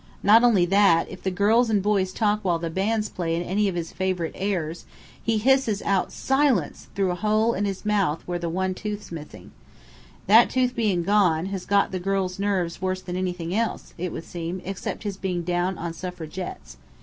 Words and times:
Not 0.23 0.43
only 0.43 0.65
that, 0.65 1.07
if 1.11 1.21
the 1.21 1.29
girls 1.29 1.69
and 1.69 1.79
boys 1.79 2.11
talk 2.11 2.39
while 2.43 2.57
the 2.57 2.71
band's 2.71 3.07
playin' 3.07 3.43
any 3.43 3.67
of 3.67 3.75
his 3.75 3.91
favourite 3.91 4.31
airs, 4.33 4.85
he 5.21 5.37
hisses 5.37 5.83
out 5.83 6.11
'Silence,' 6.11 6.87
through 6.95 7.11
a 7.11 7.21
hole 7.21 7.53
in 7.53 7.65
his 7.65 7.85
mouth 7.85 8.23
where 8.25 8.39
one 8.39 8.73
tooth's 8.73 9.11
missin'. 9.11 9.51
That 10.25 10.49
tooth 10.49 10.73
bein' 10.75 11.03
gone, 11.03 11.45
has 11.53 11.67
got 11.67 11.85
on 11.85 11.91
the 11.91 11.99
girls' 11.99 12.39
nerves 12.39 12.81
worse 12.81 13.03
than 13.03 13.15
anything 13.15 13.53
else, 13.53 13.93
it 13.95 14.11
would 14.11 14.23
seem, 14.25 14.59
except 14.65 15.03
his 15.03 15.17
being 15.17 15.43
down 15.43 15.77
on 15.77 15.93
Suffragettes. 15.93 16.77